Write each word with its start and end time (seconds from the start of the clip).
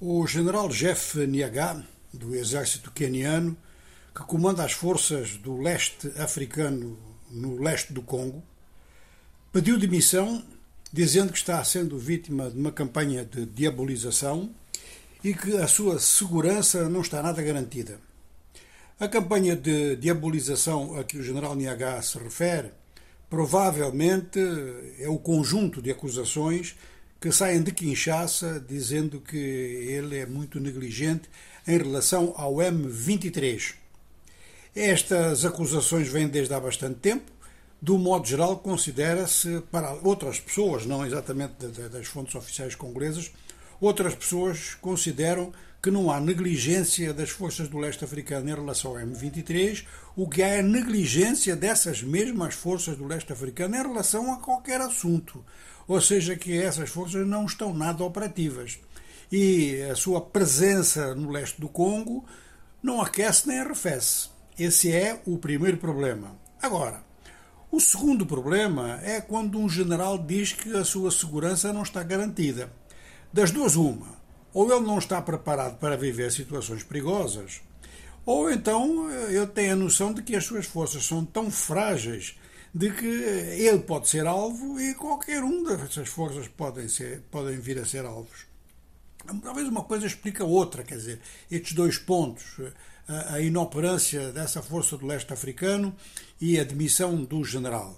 O 0.00 0.24
general 0.28 0.68
Jeff 0.68 1.26
Niaga, 1.26 1.84
do 2.14 2.32
exército 2.32 2.88
queniano, 2.92 3.56
que 4.14 4.22
comanda 4.22 4.64
as 4.64 4.70
forças 4.70 5.36
do 5.36 5.60
leste 5.60 6.12
africano 6.16 6.96
no 7.28 7.60
leste 7.60 7.92
do 7.92 8.00
Congo, 8.00 8.40
pediu 9.52 9.76
demissão 9.76 10.44
dizendo 10.92 11.32
que 11.32 11.38
está 11.38 11.64
sendo 11.64 11.98
vítima 11.98 12.48
de 12.48 12.56
uma 12.56 12.70
campanha 12.70 13.24
de 13.24 13.44
diabolização 13.44 14.54
e 15.24 15.34
que 15.34 15.56
a 15.56 15.66
sua 15.66 15.98
segurança 15.98 16.88
não 16.88 17.00
está 17.00 17.20
nada 17.20 17.42
garantida. 17.42 17.98
A 19.00 19.08
campanha 19.08 19.56
de 19.56 19.96
diabolização 19.96 20.96
a 20.96 21.02
que 21.02 21.18
o 21.18 21.24
general 21.24 21.56
Niaga 21.56 22.00
se 22.02 22.16
refere 22.18 22.70
provavelmente 23.28 24.38
é 25.00 25.08
o 25.08 25.18
conjunto 25.18 25.82
de 25.82 25.90
acusações 25.90 26.76
que 27.20 27.32
saem 27.32 27.62
de 27.62 27.72
Kinshasa 27.72 28.64
dizendo 28.66 29.20
que 29.20 29.36
ele 29.36 30.18
é 30.18 30.26
muito 30.26 30.60
negligente 30.60 31.28
em 31.66 31.76
relação 31.76 32.32
ao 32.36 32.54
M23. 32.54 33.74
Estas 34.74 35.44
acusações 35.44 36.08
vêm 36.08 36.28
desde 36.28 36.54
há 36.54 36.60
bastante 36.60 37.00
tempo. 37.00 37.32
Do 37.80 37.98
modo 37.98 38.26
geral, 38.26 38.58
considera-se, 38.58 39.60
para 39.70 39.92
outras 40.02 40.40
pessoas, 40.40 40.84
não 40.86 41.04
exatamente 41.06 41.54
das 41.66 42.06
fontes 42.06 42.34
oficiais 42.34 42.74
congolesas, 42.74 43.30
outras 43.80 44.14
pessoas 44.14 44.74
consideram 44.74 45.52
que 45.80 45.90
não 45.90 46.10
há 46.10 46.20
negligência 46.20 47.14
das 47.14 47.30
forças 47.30 47.68
do 47.68 47.78
leste 47.78 48.04
africano 48.04 48.50
em 48.50 48.54
relação 48.54 48.92
ao 48.92 48.96
M23, 48.98 49.84
o 50.16 50.28
que 50.28 50.42
há 50.42 50.48
é 50.48 50.62
negligência 50.62 51.54
dessas 51.54 52.02
mesmas 52.02 52.54
forças 52.54 52.96
do 52.96 53.06
leste 53.06 53.32
africano 53.32 53.76
em 53.76 53.82
relação 53.82 54.32
a 54.32 54.38
qualquer 54.38 54.80
assunto. 54.80 55.44
Ou 55.86 56.00
seja, 56.00 56.36
que 56.36 56.60
essas 56.60 56.90
forças 56.90 57.26
não 57.26 57.46
estão 57.46 57.72
nada 57.72 58.02
operativas. 58.02 58.78
E 59.30 59.80
a 59.90 59.94
sua 59.94 60.20
presença 60.20 61.14
no 61.14 61.30
leste 61.30 61.60
do 61.60 61.68
Congo 61.68 62.24
não 62.82 63.00
aquece 63.00 63.46
nem 63.46 63.60
arrefece. 63.60 64.30
Esse 64.58 64.90
é 64.90 65.22
o 65.26 65.38
primeiro 65.38 65.76
problema. 65.76 66.36
Agora, 66.60 67.04
o 67.70 67.80
segundo 67.80 68.26
problema 68.26 68.98
é 69.02 69.20
quando 69.20 69.58
um 69.58 69.68
general 69.68 70.18
diz 70.18 70.52
que 70.52 70.76
a 70.76 70.84
sua 70.84 71.10
segurança 71.10 71.72
não 71.72 71.82
está 71.82 72.02
garantida. 72.02 72.72
Das 73.32 73.50
duas, 73.50 73.76
uma 73.76 74.17
ou 74.58 74.72
ele 74.72 74.84
não 74.84 74.98
está 74.98 75.22
preparado 75.22 75.78
para 75.78 75.96
viver 75.96 76.32
situações 76.32 76.82
perigosas, 76.82 77.60
ou 78.26 78.50
então 78.50 79.08
eh, 79.08 79.34
ele 79.34 79.46
tem 79.46 79.70
a 79.70 79.76
noção 79.76 80.12
de 80.12 80.20
que 80.20 80.34
as 80.34 80.44
suas 80.44 80.66
forças 80.66 81.06
são 81.06 81.24
tão 81.24 81.48
frágeis 81.48 82.36
de 82.74 82.90
que 82.90 83.06
ele 83.06 83.78
pode 83.78 84.08
ser 84.08 84.26
alvo 84.26 84.80
e 84.80 84.94
qualquer 84.94 85.44
um 85.44 85.62
dessas 85.62 86.08
forças 86.08 86.48
podem, 86.48 86.88
ser, 86.88 87.22
podem 87.30 87.56
vir 87.60 87.78
a 87.78 87.86
ser 87.86 88.04
alvos. 88.04 88.48
Talvez 89.44 89.68
uma 89.68 89.84
coisa 89.84 90.08
explica 90.08 90.44
outra, 90.44 90.82
quer 90.82 90.96
dizer, 90.96 91.20
estes 91.48 91.72
dois 91.72 91.96
pontos, 91.96 92.60
a, 93.06 93.34
a 93.34 93.40
inoperância 93.40 94.32
dessa 94.32 94.60
força 94.60 94.96
do 94.96 95.06
leste 95.06 95.32
africano 95.32 95.94
e 96.40 96.58
a 96.58 96.64
demissão 96.64 97.22
do 97.22 97.44
general. 97.44 97.96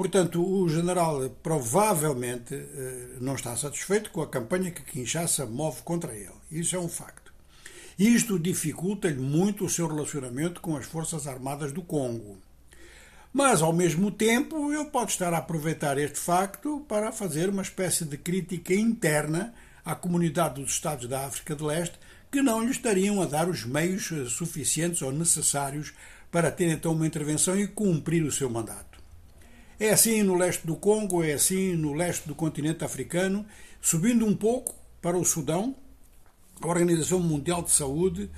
Portanto, 0.00 0.42
o 0.42 0.66
general 0.66 1.28
provavelmente 1.42 2.54
eh, 2.54 3.18
não 3.20 3.34
está 3.34 3.54
satisfeito 3.54 4.10
com 4.10 4.22
a 4.22 4.26
campanha 4.26 4.70
que 4.70 4.82
Kinshasa 4.82 5.44
move 5.44 5.82
contra 5.82 6.16
ele. 6.16 6.32
Isso 6.50 6.74
é 6.74 6.78
um 6.78 6.88
facto. 6.88 7.30
Isto 7.98 8.38
dificulta-lhe 8.38 9.20
muito 9.20 9.62
o 9.62 9.68
seu 9.68 9.86
relacionamento 9.86 10.62
com 10.62 10.74
as 10.74 10.86
Forças 10.86 11.26
Armadas 11.26 11.70
do 11.70 11.82
Congo. 11.82 12.38
Mas, 13.30 13.60
ao 13.60 13.74
mesmo 13.74 14.10
tempo, 14.10 14.72
ele 14.72 14.86
pode 14.86 15.10
estar 15.10 15.34
a 15.34 15.36
aproveitar 15.36 15.98
este 15.98 16.18
facto 16.18 16.82
para 16.88 17.12
fazer 17.12 17.50
uma 17.50 17.60
espécie 17.60 18.06
de 18.06 18.16
crítica 18.16 18.72
interna 18.72 19.52
à 19.84 19.94
comunidade 19.94 20.62
dos 20.62 20.72
Estados 20.72 21.10
da 21.10 21.26
África 21.26 21.54
de 21.54 21.62
Leste 21.62 21.98
que 22.32 22.40
não 22.40 22.64
lhe 22.64 22.70
estariam 22.70 23.20
a 23.20 23.26
dar 23.26 23.50
os 23.50 23.66
meios 23.66 24.10
eh, 24.12 24.24
suficientes 24.30 25.02
ou 25.02 25.12
necessários 25.12 25.92
para 26.30 26.50
ter 26.50 26.70
então 26.70 26.92
uma 26.92 27.06
intervenção 27.06 27.54
e 27.54 27.68
cumprir 27.68 28.24
o 28.24 28.32
seu 28.32 28.48
mandato. 28.48 28.89
É 29.82 29.92
assim 29.92 30.22
no 30.22 30.36
leste 30.36 30.66
do 30.66 30.76
Congo, 30.76 31.24
é 31.24 31.32
assim 31.32 31.74
no 31.74 31.94
leste 31.94 32.28
do 32.28 32.34
continente 32.34 32.84
africano. 32.84 33.46
Subindo 33.80 34.26
um 34.26 34.36
pouco 34.36 34.74
para 35.00 35.16
o 35.16 35.24
Sudão, 35.24 35.74
a 36.60 36.68
Organização 36.68 37.18
Mundial 37.18 37.62
de 37.62 37.70
Saúde 37.70 38.30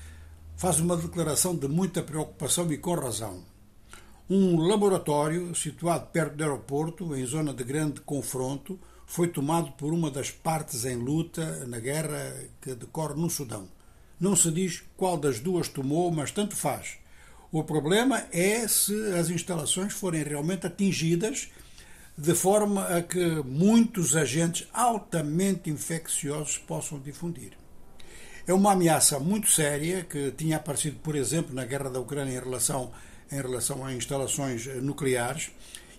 faz 0.57 0.79
uma 0.79 0.97
declaração 0.97 1.57
de 1.57 1.67
muita 1.67 2.01
preocupação 2.01 2.73
e 2.73 2.79
com 2.79 2.95
razão. 2.95 3.43
Um 4.31 4.57
laboratório 4.69 5.53
situado 5.53 6.07
perto 6.13 6.37
do 6.37 6.45
aeroporto, 6.45 7.17
em 7.17 7.27
zona 7.27 7.53
de 7.53 7.65
grande 7.65 8.01
confronto, 8.03 8.79
foi 9.05 9.27
tomado 9.27 9.73
por 9.73 9.93
uma 9.93 10.13
das 10.13 10.31
partes 10.31 10.85
em 10.85 10.95
luta 10.95 11.67
na 11.67 11.81
guerra 11.81 12.37
que 12.61 12.73
decorre 12.73 13.21
no 13.21 13.29
Sudão. 13.29 13.67
Não 14.21 14.37
se 14.37 14.49
diz 14.53 14.85
qual 14.97 15.17
das 15.17 15.41
duas 15.41 15.67
tomou, 15.67 16.09
mas 16.13 16.31
tanto 16.31 16.55
faz. 16.55 17.02
O 17.53 17.63
problema 17.63 18.25
é 18.33 18.67
se 18.67 18.95
as 19.13 19.29
instalações 19.29 19.93
forem 19.93 20.23
realmente 20.23 20.67
atingidas 20.67 21.51
de 22.17 22.35
forma 22.35 22.87
a 22.87 23.03
que 23.03 23.43
muitos 23.45 24.17
agentes 24.17 24.67
altamente 24.73 25.69
infecciosos 25.69 26.57
possam 26.57 26.99
difundir. 26.99 27.53
É 28.47 28.55
uma 28.55 28.73
ameaça 28.73 29.21
muito 29.21 29.51
séria 29.51 30.03
que 30.03 30.31
tinha 30.31 30.57
aparecido, 30.57 30.99
por 31.01 31.15
exemplo, 31.15 31.55
na 31.55 31.67
guerra 31.67 31.91
da 31.91 32.01
Ucrânia 32.01 32.33
em 32.33 32.43
relação, 32.43 32.91
em 33.31 33.37
relação 33.37 33.85
a 33.85 33.93
instalações 33.93 34.67
nucleares 34.83 35.51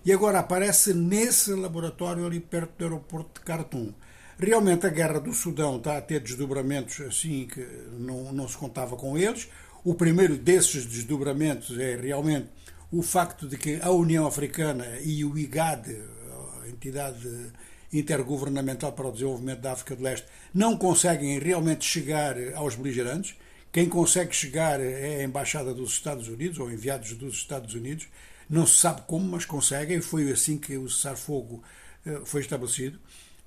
e 0.04 0.12
agora 0.12 0.40
aparece 0.40 0.92
nesse 0.92 1.54
laboratório 1.54 2.26
ali 2.26 2.40
perto 2.40 2.78
do 2.78 2.84
aeroporto 2.84 3.40
de 3.40 3.46
Khartoum. 3.46 3.94
Realmente 4.36 4.86
a 4.86 4.90
guerra 4.90 5.20
do 5.20 5.32
Sudão 5.32 5.76
está 5.76 5.96
a 5.96 6.02
ter 6.02 6.18
desdobramentos 6.18 7.00
assim 7.00 7.46
que 7.46 7.64
não, 7.92 8.32
não 8.32 8.48
se 8.48 8.56
contava 8.56 8.96
com 8.96 9.16
eles. 9.16 9.48
O 9.84 9.94
primeiro 9.94 10.38
desses 10.38 10.86
desdobramentos 10.86 11.78
é 11.78 11.94
realmente 11.94 12.48
o 12.90 13.02
facto 13.02 13.46
de 13.46 13.58
que 13.58 13.78
a 13.82 13.90
União 13.90 14.26
Africana 14.26 14.98
e 15.02 15.22
o 15.26 15.36
IGAD, 15.36 15.94
a 16.62 16.68
entidade 16.70 17.52
intergovernamental 17.92 18.92
para 18.92 19.08
o 19.08 19.12
desenvolvimento 19.12 19.60
da 19.60 19.72
África 19.72 19.94
do 19.94 20.02
Leste, 20.02 20.26
não 20.54 20.74
conseguem 20.74 21.38
realmente 21.38 21.84
chegar 21.84 22.34
aos 22.54 22.74
beligerantes. 22.74 23.36
Quem 23.70 23.86
consegue 23.86 24.34
chegar 24.34 24.80
é 24.80 25.16
a 25.20 25.22
Embaixada 25.22 25.74
dos 25.74 25.90
Estados 25.90 26.28
Unidos 26.28 26.58
ou 26.58 26.72
enviados 26.72 27.12
dos 27.12 27.34
Estados 27.34 27.74
Unidos. 27.74 28.08
Não 28.48 28.66
se 28.66 28.76
sabe 28.76 29.02
como, 29.06 29.32
mas 29.32 29.44
conseguem. 29.44 30.00
Foi 30.00 30.32
assim 30.32 30.56
que 30.56 30.78
o 30.78 30.88
cessar-fogo 30.88 31.62
eh, 32.06 32.22
foi 32.24 32.40
estabelecido. 32.40 32.98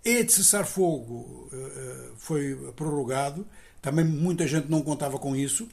Este 0.05 0.33
cessar-fogo 0.33 1.49
eh, 1.51 1.55
eh, 1.55 2.11
foi 2.15 2.73
prorrogado. 2.75 3.47
Também 3.81 4.05
muita 4.05 4.45
gente 4.45 4.69
não 4.69 4.83
contava 4.83 5.17
com 5.17 5.35
isso. 5.35 5.67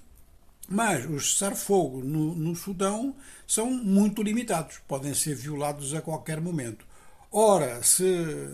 Mas 0.69 1.05
os 1.09 1.33
cessar-fogo 1.33 2.03
no, 2.03 2.35
no 2.35 2.57
Sudão 2.57 3.15
são 3.47 3.71
muito 3.71 4.23
limitados, 4.23 4.81
podem 4.89 5.15
ser 5.15 5.35
violados 5.35 5.95
a 5.95 6.01
qualquer 6.01 6.41
momento. 6.41 6.87
Ora, 7.31 7.83
se 7.83 8.05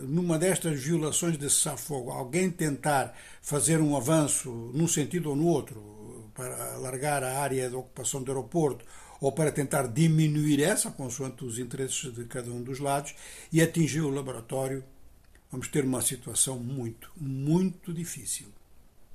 numa 0.07 0.39
destas 0.39 0.81
violações 0.81 1.37
de 1.37 1.49
cessar-fogo 1.49 2.11
alguém 2.11 2.49
tentar 2.49 3.15
fazer 3.41 3.79
um 3.79 3.95
avanço 3.95 4.49
num 4.73 4.87
sentido 4.87 5.29
ou 5.29 5.35
no 5.35 5.45
outro, 5.45 6.29
para 6.33 6.73
alargar 6.73 7.23
a 7.23 7.39
área 7.39 7.69
de 7.69 7.75
ocupação 7.75 8.23
do 8.23 8.31
aeroporto, 8.31 8.83
ou 9.19 9.31
para 9.31 9.51
tentar 9.51 9.87
diminuir 9.87 10.63
essa, 10.63 10.89
consoante 10.89 11.45
os 11.45 11.59
interesses 11.59 12.11
de 12.13 12.25
cada 12.25 12.51
um 12.51 12.63
dos 12.63 12.79
lados, 12.79 13.13
e 13.53 13.61
atingir 13.61 14.01
o 14.01 14.09
laboratório, 14.09 14.83
vamos 15.51 15.67
ter 15.67 15.85
uma 15.85 16.01
situação 16.01 16.57
muito, 16.57 17.11
muito 17.15 17.93
difícil. 17.93 18.47